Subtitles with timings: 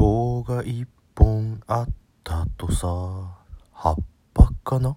[0.00, 1.88] 棒が一本あっ
[2.24, 2.86] たとさ。
[3.70, 3.96] 葉っ
[4.32, 4.96] ぱかな？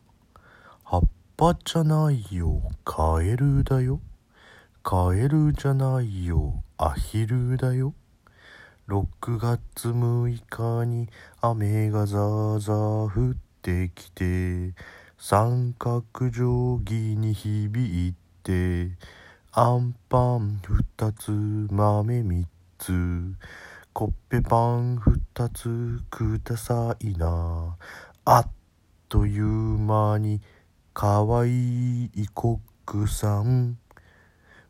[0.86, 1.02] 葉っ
[1.36, 2.62] ぱじゃないよ。
[2.86, 4.00] カエルだよ。
[4.82, 6.64] カエルじゃないよ。
[6.78, 7.94] アヒルだよ。
[8.88, 11.10] 6月6日に
[11.42, 14.74] 雨がザーザー降ってきて
[15.18, 16.02] 三角
[16.32, 18.92] 定規に響いて
[19.52, 20.62] アンパン
[20.98, 21.32] 2つ
[21.74, 22.46] 豆3
[22.78, 23.36] つ。
[23.94, 27.78] コッペパン2つくださいな。
[28.26, 28.48] あっ
[29.08, 30.42] という間に
[30.96, 33.78] かわいいコックさん。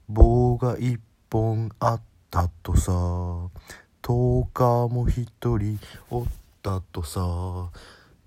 [0.10, 2.92] 棒が一本あったとさ。
[4.02, 6.26] 10日も一人おっ
[6.62, 7.22] たとさ。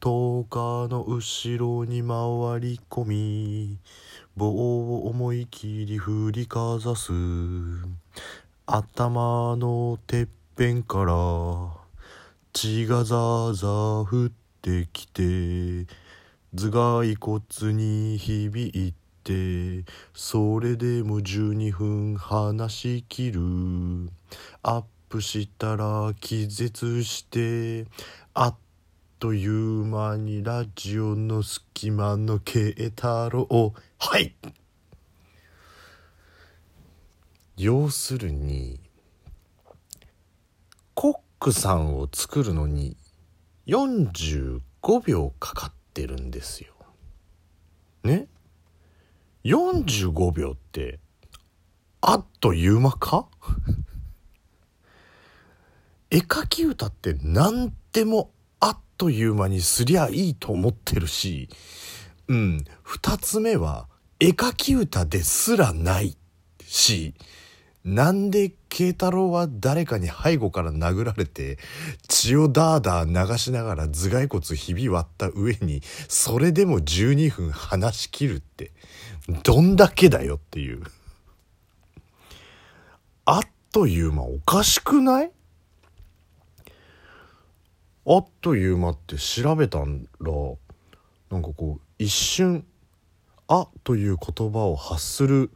[0.00, 3.78] 10日の後ろに回り込み
[4.34, 7.12] 棒を思い切り振りかざす。
[8.64, 11.12] 頭のてっぺんから
[12.54, 15.86] 血がザーザー降ってきて
[16.54, 19.84] 頭蓋骨に響いて
[20.14, 23.40] それでも12分話し切る。
[24.62, 27.86] アップしたら気絶して
[28.32, 28.56] あっ
[29.18, 29.52] という
[29.84, 34.34] 間にラジオの隙間の慶太郎はい。
[37.58, 38.85] 要するに
[41.46, 42.96] クさんを作るのに
[43.68, 44.60] 45
[45.06, 46.72] 秒かかってるんですよ。
[48.02, 48.26] ね
[49.44, 50.98] ?45 秒って
[52.00, 53.28] あっという間か？
[56.10, 61.48] 絵描き歌って何でもあっという間にすりゃいいと思ってるし、
[62.26, 66.18] うん、二つ目は絵描き歌ですらない
[66.64, 67.14] し、
[67.86, 71.56] なんで慶太郎は誰かに背後から殴られて
[72.08, 78.72] 血をダーダー流しながら頭蓋骨ひび割った上にそれでも12分話し切るって。
[79.42, 80.82] どんだけだよっていう。
[83.24, 85.32] あっという間おかしくない？
[88.06, 92.64] あっという間って調べたらなんかこう一瞬
[93.48, 95.50] 「あ」という言葉を発する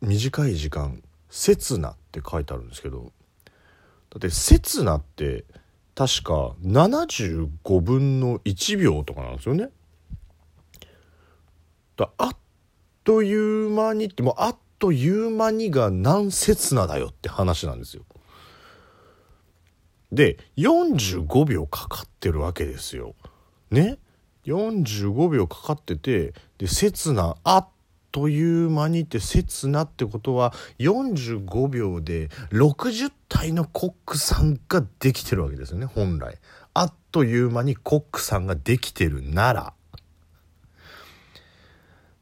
[0.00, 1.00] 短い時間
[1.36, 3.10] 刹那って書いてあるんですけど
[4.10, 5.44] だって刹那って
[5.96, 9.70] 確か75分の1秒とかなんですよね。
[11.96, 12.36] だあっ
[13.02, 18.04] という間にってもうあっという間にが何刹那だよって話なんですよ。
[20.12, 23.16] で45秒かかってるわけですよ。
[23.72, 23.98] ね
[24.46, 27.68] ？45秒かかっててで刹那あっ
[28.14, 36.38] という間にって刹那ってことは45秒で60体のコックさんができてるわけですよね本来。
[36.74, 39.72] あっという間にコックさんができてるなら。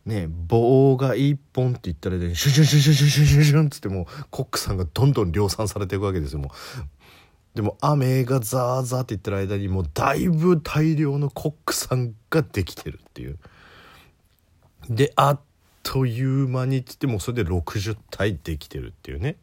[0.07, 6.51] ね棒が1本って言ったらねシュシュシュシュシュシュシュシュンっつってもうコックさんがどんどん量産されていくわけですよもう
[7.55, 13.39] でも雨がザーザーって言ってる間にもうだいぶ大量のコックさんができてるっていう
[14.89, 15.41] であっ
[15.83, 19.37] という間にって言ってもそれで60体できてるっていうね。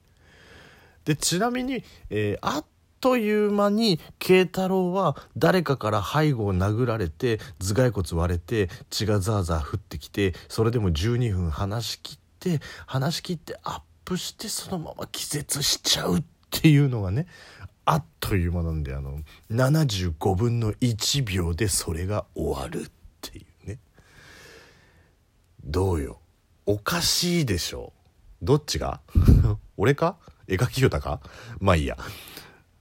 [1.06, 2.66] でちなみに、えー、あっ
[3.02, 17.28] という間に慶太郎は誰かから背後を殴られて頭蓋骨割れて血がザーザー降ってきてそれでも12分話し切って話し切ってアップしてそのまま気絶しちゃうっていうのがね
[17.86, 19.20] あっという間なんであの
[19.50, 23.80] 75分の1秒でそれが終わるっていうね。
[25.64, 26.20] どうよ？
[26.72, 27.94] おかしいでしょ。
[28.44, 29.02] どっちが？
[29.76, 30.18] 俺か？
[30.48, 31.20] 絵描き歌か？
[31.60, 31.98] まあいいや。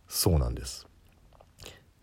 [0.06, 0.87] そうなんです。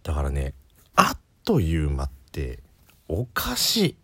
[0.01, 0.55] だからね
[0.95, 2.63] あっという間って
[3.07, 3.97] おかしい。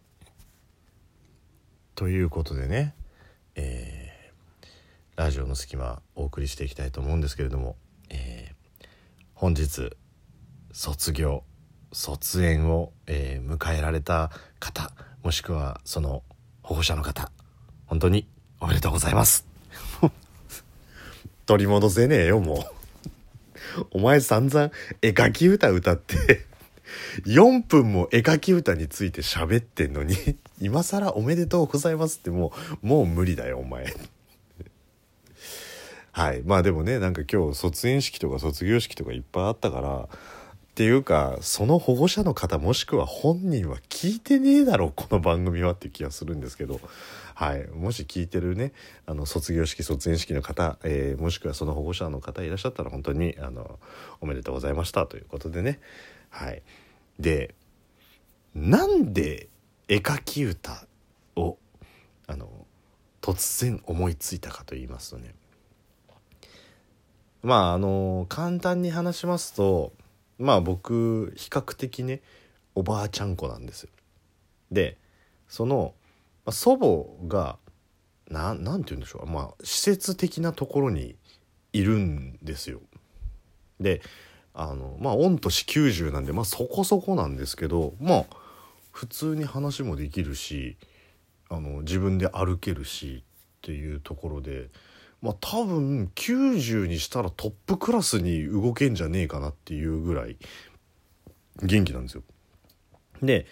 [1.95, 2.93] ということでね
[3.55, 4.67] えー、
[5.15, 7.77] ラジオの隙間お送りしていきたいと思うんですけれども、
[8.09, 8.85] えー、
[9.33, 9.89] 本日
[10.71, 11.43] 卒業
[11.91, 14.29] 卒園を、えー、迎えられた
[14.59, 14.91] 方
[15.23, 16.21] もしくはその
[16.61, 17.31] 保護者の方
[17.91, 18.25] 本当に
[18.61, 19.45] おめでとうございます。
[21.45, 22.65] 取り戻せねえよも
[23.81, 23.85] う。
[23.91, 24.71] お前散々
[25.01, 26.45] 絵描き歌歌って
[27.27, 30.15] 4分も絵描き歌について喋ってんのに
[30.61, 33.93] 今更おめでとうございますってもうもう無理だよお前。
[36.13, 36.43] はい。
[36.45, 40.07] まあでもねなんか今日卒園式とか卒業式とかいっぱいあったから
[40.71, 46.79] っていうかその保護者の方もしくは本人は聞いてねえだろこの番組はっていう気がするんですけど、
[47.35, 48.71] はい、もし聞いてるね
[49.05, 53.79] あの卒業式卒園式の方、えー、もしくはその保護者の方いらっしゃったら本当にあの
[54.21, 55.79] おめでとうございましたということでね。
[56.29, 56.61] はい。
[57.19, 57.53] で
[58.55, 59.49] なんで
[59.89, 60.85] 絵描き歌
[61.35, 61.57] を
[62.27, 62.47] あの
[63.21, 65.35] 突然思いついたかと言いますとね。
[67.43, 69.91] まああの簡単に話しますと
[70.41, 72.21] まあ僕比較的ね
[72.75, 73.89] おばあちゃん子なんですよ。
[74.71, 74.97] で
[75.47, 75.93] その、
[76.45, 77.57] まあ、祖母が
[78.29, 81.15] ななんて言うんでしょうまあ施設的なところに
[81.73, 82.81] いるんですよ。
[83.79, 84.01] で
[84.53, 88.25] あのまあ御年90なんでまあそこそこなんですけどまあ
[88.91, 90.77] 普通に話もできるし
[91.49, 94.69] あの自分で歩けるしっていうところで
[95.21, 100.37] まあ多分90にしたらトップクラスに動けんじゃねえかなっていうぐらい
[101.61, 102.23] 元気なんですよ。
[103.21, 103.45] で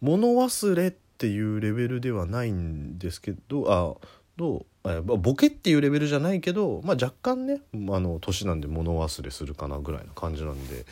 [0.00, 7.60] 物忘れっていうレベルではないんですけどあどうボケっていうレベルじゃないけど、まあ、若干ね
[7.90, 10.86] あの年なんで物忘れするかなぐらいな感じなんで、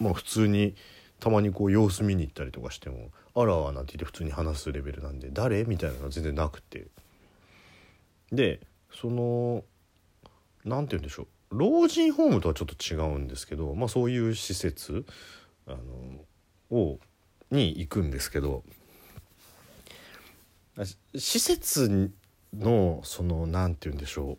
[0.00, 0.74] まあ、普通に
[1.20, 6.86] たまにこう様子見に行ったりとかしても「あらあ」なんて言って普通に話すレベルなんで「誰?」みたいなのは全然なくて
[8.32, 8.60] で
[8.92, 9.64] その
[10.64, 15.04] 何て言うんでしょう老人ホームとはちょっと違うんですけど、まあ、そういう施設
[15.66, 15.72] あ
[16.70, 16.98] のを
[17.50, 18.62] に行くんですけど
[21.14, 22.10] 施設
[22.56, 24.38] のその何て言うんでしょ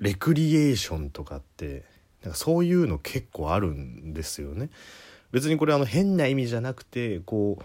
[0.00, 1.84] うレクリエーションとかって
[2.22, 4.70] なんかそういうの結構あるんですよね。
[5.32, 7.64] 別にこれあの変な意味じゃなくてこう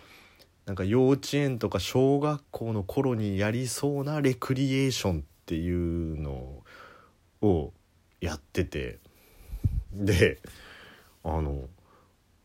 [0.66, 6.62] なんか幼稚園とか小学校の頃にやりそうなレクリエーションっていうの
[7.42, 7.74] を
[8.20, 9.00] やってて
[9.94, 10.42] で
[11.24, 11.70] あの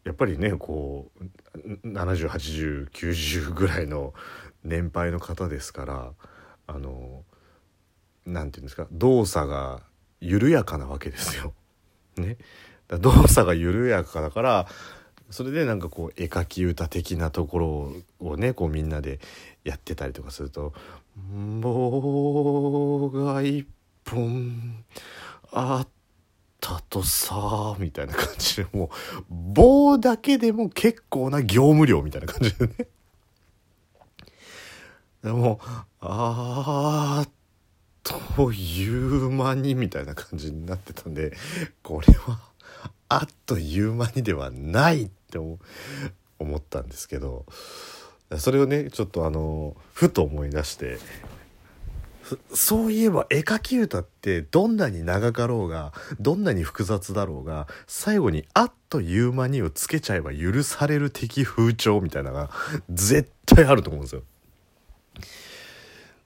[0.05, 4.15] やっぱりねこう708090ぐらいの
[4.63, 6.13] 年配の方ですから
[6.69, 7.25] あの
[8.25, 9.81] なんていうんですか動作が
[10.21, 11.53] 緩やかなわけですよ。
[12.17, 12.37] ね、
[12.89, 14.69] 動作が緩やかだから
[15.33, 19.19] それでなんかこう絵描き歌的なところをねこうみんなで
[19.65, 20.75] やってたりとかすると
[21.61, 23.67] 「棒が一
[24.05, 24.85] 本
[25.51, 25.89] あっ
[26.61, 28.89] たとさ」みたいな感じでもう
[29.31, 32.75] 棒だけでも結構な業務量みたいな感じでね。
[35.23, 35.61] でも
[36.01, 37.31] あー
[38.37, 41.33] という間にみたいな感じになってたんで
[41.83, 42.41] これは
[43.09, 45.59] あっという間にではないっって
[46.39, 47.47] 思ったんですけど
[48.39, 50.99] それをねちょっとあのふと思い出して
[52.55, 62.51] そういえば絵描き歌ってどんなに長かろうがどんなに複雑だろうが最後に「あっという間に」をつけちゃえば許される的風潮みたいなのが
[62.89, 64.23] 絶対あると思うんですよ。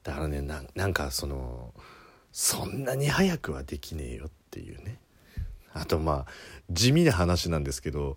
[0.02, 1.72] だからねなんかその
[2.30, 5.00] そんなに早くはできねえよっていうね
[5.72, 6.26] あとまあ
[6.70, 8.16] 地味な話なんですけど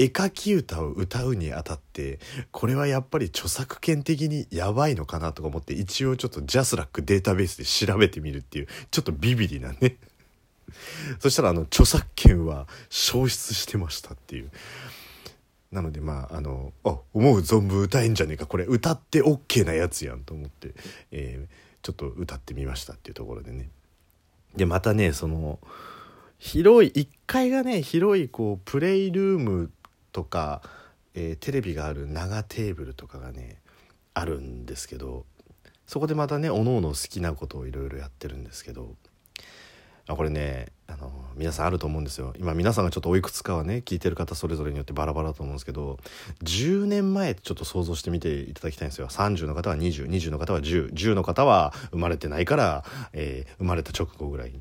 [0.00, 2.20] 絵描き歌を歌うにあたって
[2.52, 9.96] これはやっぱり著作権的にやばいのかなとか思って一応ちょっとジャスラックデータベースで調べてみるっていうちょっとビビリなね。
[11.20, 14.50] そしたらあの著作権は消失してましたっていう。
[15.70, 18.46] なのでまああのあ思う存分歌えんじゃねえか。
[18.46, 20.74] これ歌って OK なやつやんと思って、
[21.10, 21.48] えー、
[21.82, 23.68] ちょっと歌ってみましたっていうところでね。
[24.56, 25.58] でまたねその
[26.38, 29.70] 広い1階がね広いこうプレイルーム
[30.12, 30.62] とか、
[31.14, 33.60] えー、テレビがある長テーブルとかがね
[34.14, 35.24] あるんですけど
[35.86, 38.94] そこでまたねおのおの好きなことをいろいろやってるんですけど
[40.06, 42.34] あこれねあの皆さんあると思うんですよ。
[42.36, 45.98] 今皆さんがちょっとおいくつかはね聞いてる方それぞれによってバラバラだと思うんですけど
[46.42, 49.08] 10年前ちょっと想像してみていただきたいんですよ。
[49.08, 54.60] 30の方は2020の方は1010の方は生まれてないから、えー、生まれた直後ぐらい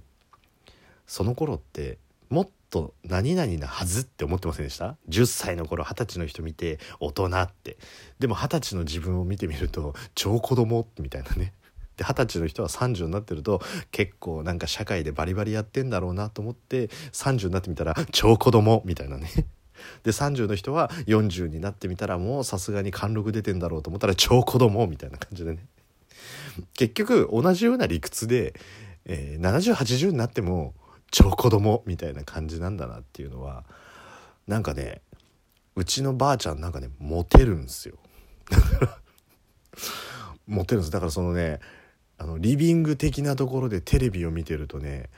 [1.07, 1.97] その頃って
[2.29, 7.77] もっと何々なはずって思ってませんでした？10歳の頃二十歳の人見て大人って。
[8.19, 11.53] でも二十歳の自分を見てみると超子供みたいなね。
[11.97, 19.29] で二十歳の人は30になってると結構なんか社会でバリバリやってんだろうなと思って30になってみたら超子供みたいなね。
[20.03, 25.65] で30の人は40になってみたらもうさすがに貫禄出てんだろうと思ったら超子供みたいな感じでね。
[26.73, 28.53] 結局同じような理屈で、
[29.05, 30.73] えー、7080になっても
[31.11, 33.63] 超子供みたいな感じなんだなっていうのは
[34.47, 35.01] なんかね
[35.75, 37.95] うちのばあちゃんなんかねモテるんですよ。
[40.47, 40.91] モテるんで す。
[40.91, 41.59] だからそのね
[42.17, 45.09] あのリビング的なところでテレビを見てるとね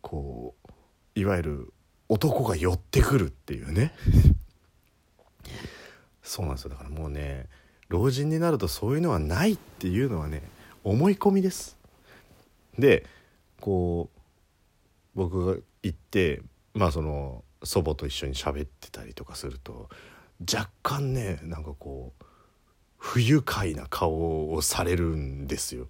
[0.00, 1.72] こういわゆる
[2.08, 3.92] 男が寄ってくるっていうね。
[6.22, 6.70] そうなんですよ。
[6.70, 7.48] だからもうね
[7.88, 10.42] 老人になるとそういうのはないっていうのはね
[10.82, 11.76] 思い込みです。
[12.78, 13.04] で
[13.60, 14.15] こう
[15.16, 16.42] 僕が行って
[16.74, 19.88] まあその祖母と一緒に喋ってたりとかすると
[20.40, 22.24] 若干ねなんかこう
[22.98, 25.88] 不愉快な顔をされるんですよ。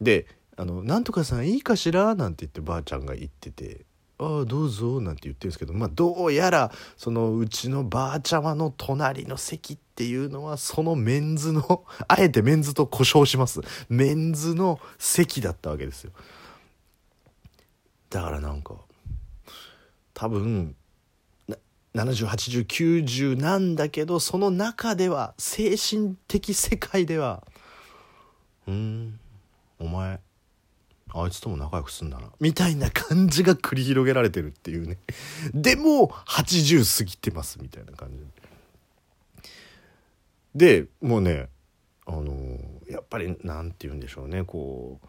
[0.00, 3.86] で「あのなんとかさんいいかしら?」なんて言ってばあちゃんが言ってて
[4.18, 16.12] 「ああどうぞ」なんて言ってるんですけどまあどうやらそのうちのばあちゃまの隣の席っていうのはそのメンズのあえてメンズと故障しますメンズの席だったわけですよ。
[18.12, 18.74] だからなんか
[20.12, 20.76] 多分
[21.94, 27.42] 708090なんだけどその中では精神的世界では
[28.68, 29.18] うん
[29.78, 30.20] お前
[31.14, 34.98] あいつとも仲良くすんだなみたいな感じが繰り広げられてるっていうね。
[35.52, 38.24] でも80過ぎてますみたいな感じ。
[40.54, 41.48] でもうね
[42.06, 45.06] あのやっぱり何て言うんでしょうねこう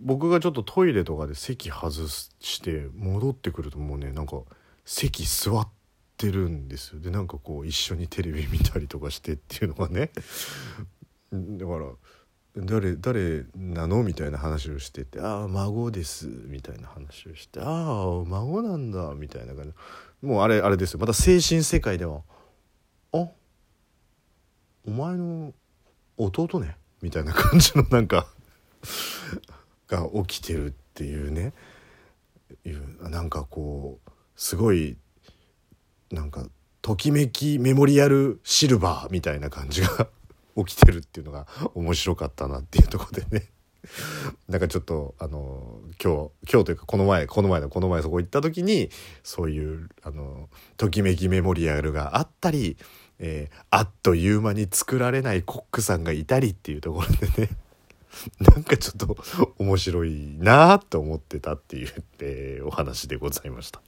[0.00, 4.42] 僕がちょっとトイレとかで席外して戻ってくるともうねなんか
[4.84, 5.68] 席座っ
[6.16, 7.00] てるんですよ。
[7.00, 10.10] でなんかこう一緒にテレビ見たりとかしてっていうのがね。
[11.32, 11.86] だから
[12.56, 20.26] 誰誰なのみたいな話をしてて「ああ孫です」みたいな話をして「ああ孫なんだ」みたいな感じ。
[20.26, 21.00] もうあれあれですよ。
[21.00, 22.22] また精神世界では
[23.12, 23.28] 「あ
[24.86, 25.52] お前の
[26.16, 28.28] 弟ね」みたいな感じのなんか。
[29.88, 31.52] が起きてるっていうね
[32.64, 34.96] いうなんかこうすごい
[36.10, 36.46] なんか
[36.82, 40.08] ときめきメモリアルシルバーみたいな感じが
[40.56, 43.50] 起きてるっていうのが面白かったなっていうとこでね。
[44.48, 48.90] なんかちょっとあの今日今日というかこの前この前のこの前そこ行った時に
[49.22, 52.76] そういうあのときめきメモリアルがあったり、
[53.18, 57.50] えー、あっという間に作られないコックさんがいたりっていうところでね。
[58.40, 59.16] なんかちょっと
[59.58, 63.82] 面白いなと思ってたっていう、えー、お話でございました。